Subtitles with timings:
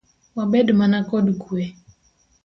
[0.35, 1.63] Wabed mana kod kue.